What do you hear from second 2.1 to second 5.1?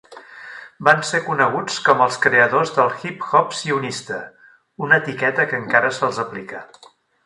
creadors del "Hip-hop sionista", una